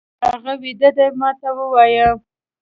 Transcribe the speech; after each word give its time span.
هغه 0.29 0.53
ويده 0.61 0.89
دی، 0.97 1.07
ما 1.19 1.29
ته 1.39 1.49
ووايه! 1.57 2.07